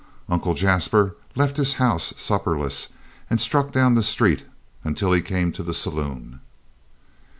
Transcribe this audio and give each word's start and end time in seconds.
Uncle 0.27 0.55
Jasper 0.55 1.15
left 1.35 1.57
his 1.57 1.75
house 1.75 2.11
supperless, 2.17 2.87
and 3.29 3.39
struck 3.39 3.71
down 3.71 3.93
the 3.93 4.01
street 4.01 4.45
until 4.83 5.11
he 5.13 5.21
came 5.21 5.51
to 5.51 5.61
the 5.61 5.75
saloon. 5.75 6.39